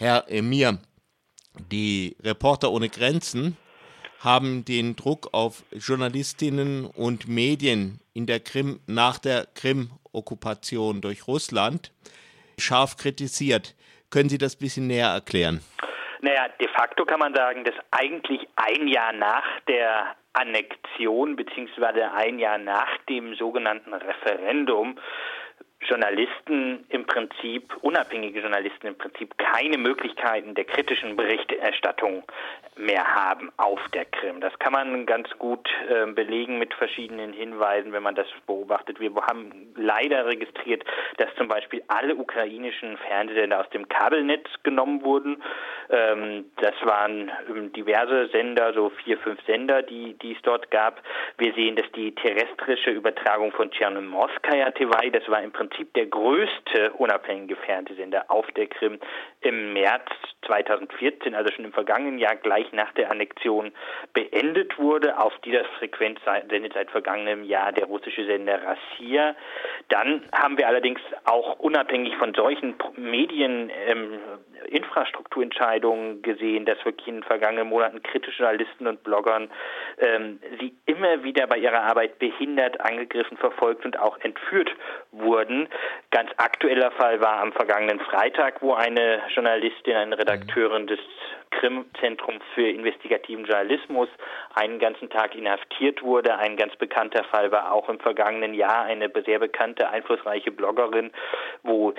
[0.00, 0.78] Herr Emir,
[1.70, 3.58] die Reporter ohne Grenzen
[4.24, 11.92] haben den Druck auf Journalistinnen und Medien in der Krim nach der Krim-Okkupation durch Russland
[12.56, 13.74] scharf kritisiert.
[14.08, 15.60] Können Sie das ein bisschen näher erklären?
[16.22, 22.38] Naja, de facto kann man sagen, dass eigentlich ein Jahr nach der Annexion beziehungsweise ein
[22.38, 24.98] Jahr nach dem sogenannten Referendum
[25.88, 32.22] Journalisten im Prinzip, unabhängige Journalisten im Prinzip keine Möglichkeiten der kritischen Berichterstattung
[32.76, 34.40] mehr haben auf der Krim.
[34.40, 39.00] Das kann man ganz gut äh, belegen mit verschiedenen Hinweisen, wenn man das beobachtet.
[39.00, 40.84] Wir haben leider registriert,
[41.16, 45.42] dass zum Beispiel alle ukrainischen Fernsehsender aus dem Kabelnetz genommen wurden.
[45.88, 51.02] Ähm, das waren ähm, diverse Sender, so vier, fünf Sender, die, die es dort gab.
[51.38, 56.06] Wir sehen, dass die terrestrische Übertragung von Tschernomorskaya TV, das war im Prinzip Prinzip der
[56.06, 58.98] größte unabhängige Fernsehsender auf der Krim
[59.40, 60.08] im März
[60.46, 63.72] 2014, also schon im vergangenen Jahr gleich nach der Annexion
[64.12, 65.18] beendet wurde.
[65.18, 66.18] Auf dieser Frequenz
[66.50, 69.36] sendet seit vergangenem Jahr der russische Sender Rassia.
[69.88, 74.18] Dann haben wir allerdings auch unabhängig von solchen Medien ähm,
[76.22, 79.50] gesehen, dass wirklich in den vergangenen Monaten kritische Journalisten und Bloggern
[79.98, 84.70] ähm, sie immer wieder bei ihrer Arbeit behindert, angegriffen, verfolgt und auch entführt
[85.12, 85.59] wurden.
[86.10, 90.98] Ganz aktueller Fall war am vergangenen Freitag, wo eine Journalistin, eine Redakteurin des
[91.50, 94.08] Krim-Zentrums für investigativen Journalismus
[94.54, 96.36] einen ganzen Tag inhaftiert wurde.
[96.38, 101.10] Ein ganz bekannter Fall war auch im vergangenen Jahr eine sehr bekannte, einflussreiche Bloggerin,
[101.62, 101.92] wo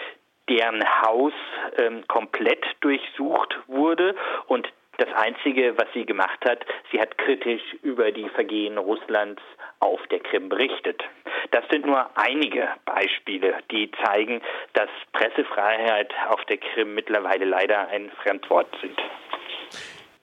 [0.50, 1.34] deren Haus
[1.78, 4.16] ähm, komplett durchsucht wurde
[4.48, 9.42] und das Einzige, was sie gemacht hat, sie hat kritisch über die Vergehen Russlands
[9.80, 11.02] auf der Krim berichtet.
[11.50, 14.42] Das sind nur einige Beispiele, die zeigen,
[14.74, 18.98] dass Pressefreiheit auf der Krim mittlerweile leider ein Fremdwort sind.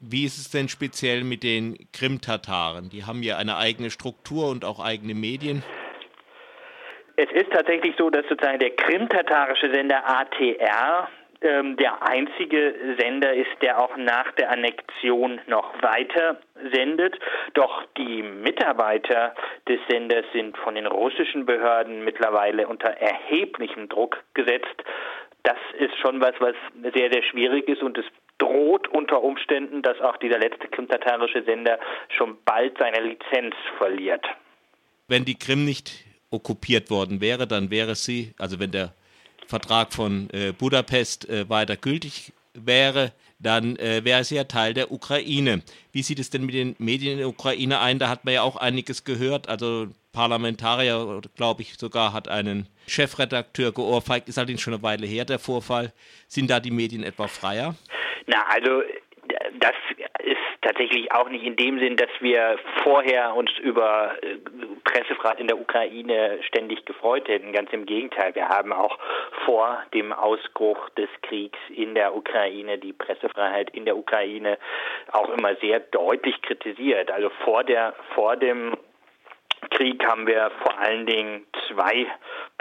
[0.00, 2.88] Wie ist es denn speziell mit den Krim-Tataren?
[2.88, 5.64] Die haben ja eine eigene Struktur und auch eigene Medien.
[7.16, 11.08] Es ist tatsächlich so, dass sozusagen der krimtatarische Sender ATR
[11.40, 16.40] ähm, der einzige Sender ist, der auch nach der Annexion noch weiter
[16.72, 17.18] sendet.
[17.54, 19.34] Doch die Mitarbeiter
[19.68, 24.82] des Senders sind von den russischen Behörden mittlerweile unter erheblichem Druck gesetzt.
[25.44, 26.54] Das ist schon was, was
[26.94, 28.04] sehr, sehr schwierig ist und es
[28.38, 31.78] droht unter Umständen, dass auch dieser letzte krimtatarische Sender
[32.16, 34.24] schon bald seine Lizenz verliert.
[35.06, 38.92] Wenn die Krim nicht okkupiert worden wäre, dann wäre sie, also wenn der
[39.48, 44.92] Vertrag von äh, Budapest äh, weiter gültig wäre, dann äh, wäre sie ja Teil der
[44.92, 45.62] Ukraine.
[45.90, 47.98] Wie sieht es denn mit den Medien in der Ukraine ein?
[47.98, 49.48] Da hat man ja auch einiges gehört.
[49.48, 54.28] Also Parlamentarier, glaube ich, sogar hat einen Chefredakteur geohrfeigt.
[54.28, 55.94] Ist allerdings schon eine Weile her, der Vorfall.
[56.26, 57.74] Sind da die Medien etwa freier?
[58.26, 58.82] Na, also
[59.54, 59.74] das
[60.24, 64.36] ist tatsächlich auch nicht in dem Sinn, dass wir vorher uns über äh,
[64.84, 67.52] Pressefreiheit in der Ukraine ständig gefreut hätten.
[67.52, 68.34] Ganz im Gegenteil.
[68.34, 68.98] Wir haben auch
[69.44, 74.58] vor dem Ausbruch des Kriegs in der Ukraine die Pressefreiheit in der Ukraine
[75.12, 77.10] auch immer sehr deutlich kritisiert.
[77.10, 78.76] Also vor der, vor dem
[79.70, 82.06] Krieg haben wir vor allen Dingen zwei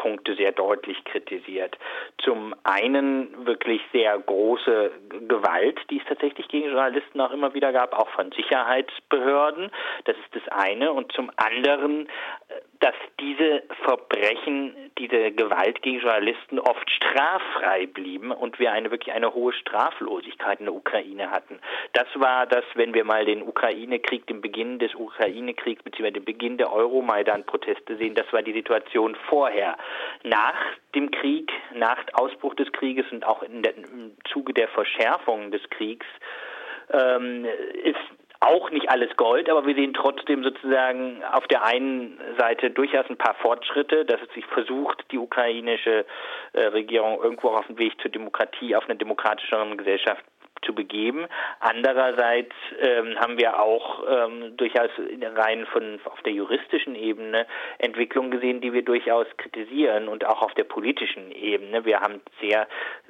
[0.08, 1.78] Punkte sehr deutlich kritisiert.
[2.24, 4.92] Zum einen wirklich sehr große
[5.28, 9.70] Gewalt, die es tatsächlich gegen Journalisten auch immer wieder gab, auch von Sicherheitsbehörden.
[10.06, 10.94] Das ist das eine.
[10.94, 12.08] Und zum anderen,
[12.80, 19.34] dass diese Verbrechen, diese Gewalt gegen Journalisten oft straffrei blieben und wir eine wirklich eine
[19.34, 21.60] hohe Straflosigkeit in der Ukraine hatten.
[21.94, 26.12] Das war das, wenn wir mal den Ukraine-Krieg, den Beginn des Ukraine-Kriegs bzw.
[26.12, 29.78] den Beginn der Euromaidan-Proteste sehen, das war die Situation vorher
[30.24, 30.58] nach
[30.94, 36.06] dem Krieg, nach Ausbruch des Krieges und auch der, im Zuge der Verschärfung des Kriegs
[36.92, 37.46] ähm,
[37.84, 37.98] ist
[38.40, 43.18] auch nicht alles Gold, aber wir sehen trotzdem sozusagen auf der einen Seite durchaus ein
[43.18, 46.06] paar Fortschritte, dass es sich versucht, die ukrainische
[46.54, 50.24] äh, Regierung irgendwo auf dem Weg zur Demokratie, auf eine demokratischeren Gesellschaft
[50.68, 51.26] zu begeben.
[51.60, 57.48] Andererseits ähm, haben wir auch ähm, durchaus in den Reihen von auf der juristischen Ebene
[57.80, 61.86] Entwicklungen gesehen, die wir durchaus kritisieren und auch auf der politischen Ebene.
[61.86, 62.68] Wir haben sehr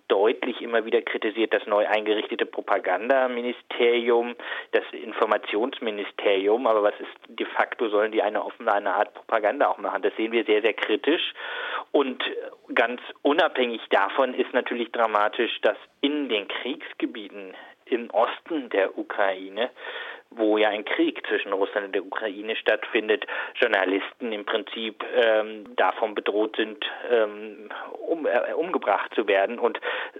[0.08, 4.36] deutlich immer wieder kritisiert das neu eingerichtete Propagandaministerium,
[4.72, 9.78] das Informationsministerium, aber was ist de facto sollen die eine offene eine Art Propaganda auch
[9.80, 10.02] machen?
[10.02, 11.34] Das sehen wir sehr sehr kritisch
[11.92, 12.24] und
[12.74, 17.54] ganz unabhängig davon ist natürlich dramatisch, dass in den Kriegsgebieten
[17.86, 19.70] im Osten der Ukraine
[20.30, 23.26] wo ja ein Krieg zwischen Russland und der Ukraine stattfindet,
[23.56, 27.70] Journalisten im Prinzip ähm, davon bedroht sind, ähm,
[28.08, 29.80] um, äh, umgebracht zu werden und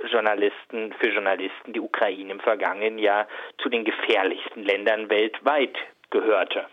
[0.10, 3.28] Journalisten für Journalisten die Ukraine im vergangenen Jahr
[3.62, 5.78] zu den gefährlichsten Ländern weltweit
[6.10, 6.66] gehörte.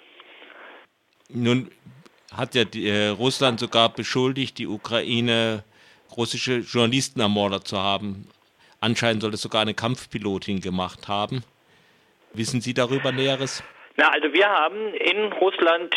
[1.29, 1.71] Nun
[2.37, 5.65] hat ja die, äh, Russland sogar beschuldigt, die Ukraine
[6.17, 8.29] russische Journalisten ermordet zu haben.
[8.81, 11.43] Anscheinend soll es sogar eine Kampfpilotin gemacht haben.
[12.33, 13.63] Wissen Sie darüber Näheres?
[13.97, 15.95] Na, also wir haben in Russland,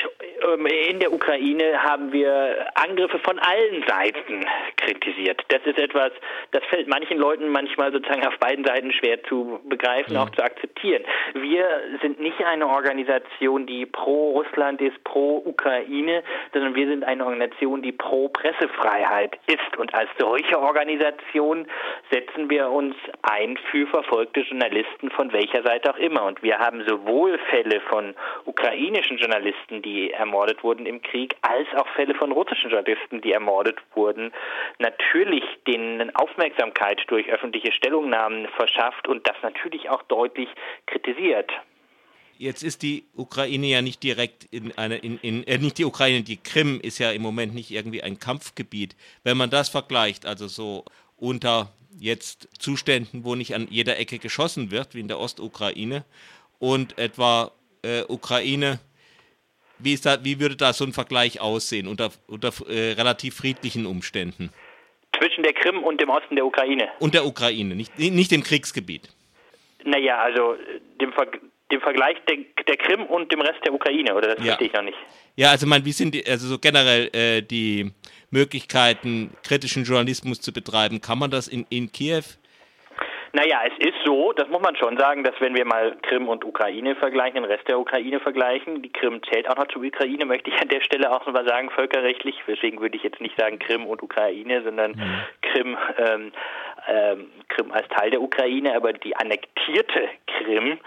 [0.90, 4.46] in der Ukraine haben wir Angriffe von allen Seiten
[4.78, 5.42] kritisiert.
[5.50, 6.12] Das ist etwas,
[6.52, 10.24] das fällt manchen Leuten manchmal sozusagen auf beiden Seiten schwer zu begreifen, ja.
[10.24, 11.04] auch zu akzeptieren.
[11.34, 11.66] Wir
[12.02, 16.24] sind nicht eine Organisation, die pro Russland ist, pro Ukraine,
[16.54, 19.78] sondern wir sind eine Organisation, die pro Pressefreiheit ist.
[19.78, 21.68] Und als solche Organisation
[22.12, 26.24] setzen wir uns ein für verfolgte Journalisten von welcher Seite auch immer.
[26.26, 28.14] Und wir haben sowohl Fälle von
[28.46, 33.80] ukrainischen Journalisten, die ermordet wurden im Krieg, als auch Fälle von russischen Journalisten, die ermordet
[33.96, 34.32] wurden,
[34.80, 40.50] natürlich denen Aufmerksamkeit durch öffentliche Stellungnahmen verschafft und das natürlich auch deutlich
[40.86, 41.52] kritisiert.
[42.38, 46.22] Jetzt ist die Ukraine ja nicht direkt in eine, in, in, äh, nicht die Ukraine,
[46.22, 48.96] die Krim ist ja im Moment nicht irgendwie ein Kampfgebiet.
[49.24, 50.86] Wenn man das vergleicht, also so
[51.16, 56.06] unter jetzt Zuständen, wo nicht an jeder Ecke geschossen wird, wie in der Ostukraine,
[56.60, 57.52] und etwa
[57.82, 58.80] äh, Ukraine,
[59.80, 63.86] wie, ist da, wie würde da so ein Vergleich aussehen unter, unter äh, relativ friedlichen
[63.86, 64.52] Umständen?
[65.18, 66.90] Zwischen der Krim und dem Osten der Ukraine.
[67.00, 69.10] Und der Ukraine, nicht, nicht dem Kriegsgebiet.
[69.84, 70.56] Naja, also
[71.02, 71.28] dem, Ver
[71.72, 72.38] dem Vergleich der,
[72.68, 74.46] der, Krim und dem Rest der Ukraine, oder das ja.
[74.46, 74.98] verstehe ich noch nicht.
[75.36, 77.92] Ja, also man, wie sind die, also so generell äh, die
[78.30, 81.02] Möglichkeiten, kritischen Journalismus zu betreiben?
[81.02, 82.24] Kann man das in, in Kiew
[83.38, 86.44] naja, es ist so, das muss man schon sagen, dass wenn wir mal Krim und
[86.44, 90.50] Ukraine vergleichen, den Rest der Ukraine vergleichen, die Krim zählt auch noch zur Ukraine, möchte
[90.50, 92.36] ich an der Stelle auch mal sagen, völkerrechtlich.
[92.48, 95.22] Deswegen würde ich jetzt nicht sagen Krim und Ukraine, sondern mhm.
[95.44, 96.32] Krim, ähm,
[96.88, 100.80] ähm, Krim als Teil der Ukraine, aber die annektierte Krim.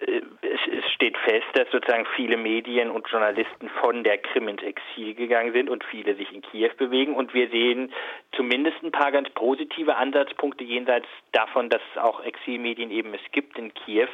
[0.00, 4.62] Äh, es, es steht fest, dass sozusagen viele Medien und Journalisten von der Krim ins
[4.62, 7.14] Exil gegangen sind und viele sich in Kiew bewegen.
[7.14, 7.92] Und wir sehen
[8.36, 13.58] zumindest ein paar ganz positive Ansatzpunkte jenseits davon, dass es auch Exilmedien eben es gibt
[13.58, 14.08] in Kiew,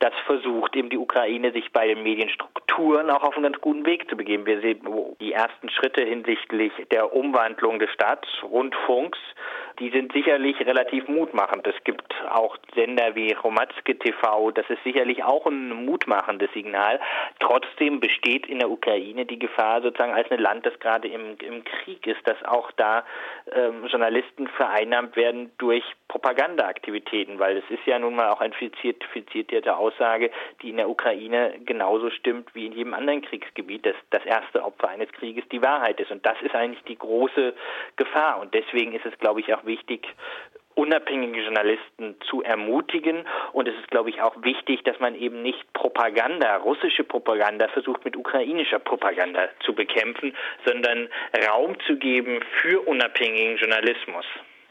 [0.00, 4.08] das versucht eben die Ukraine sich bei den Medienstrukturen auch auf einen ganz guten Weg
[4.08, 4.46] zu begeben.
[4.46, 4.80] Wir sehen
[5.20, 9.18] die ersten Schritte hinsichtlich der Umwandlung des Staatsrundfunks,
[9.78, 11.66] die sind sicherlich relativ mutmachend.
[11.66, 17.00] Es gibt auch Sender wie Romatske TV, das ist sicherlich auch ein mutmachendes Signal.
[17.40, 21.64] Trotzdem besteht in der Ukraine die Gefahr sozusagen als ein Land, das gerade im, im
[21.64, 23.04] Krieg ist, dass auch da
[23.52, 25.84] ähm, Journalisten vereinnahmt werden durch
[26.16, 30.30] Propagandaaktivitäten, weil es ist ja nun mal auch eine fizierte Aussage,
[30.62, 34.88] die in der Ukraine genauso stimmt wie in jedem anderen Kriegsgebiet, dass das erste Opfer
[34.88, 36.10] eines Krieges die Wahrheit ist.
[36.10, 37.52] Und das ist eigentlich die große
[37.96, 38.40] Gefahr.
[38.40, 40.08] Und deswegen ist es, glaube ich, auch wichtig,
[40.74, 43.26] unabhängige Journalisten zu ermutigen.
[43.52, 48.06] Und es ist, glaube ich, auch wichtig, dass man eben nicht Propaganda, russische Propaganda versucht
[48.06, 50.34] mit ukrainischer Propaganda zu bekämpfen,
[50.64, 51.10] sondern
[51.46, 54.24] Raum zu geben für unabhängigen Journalismus.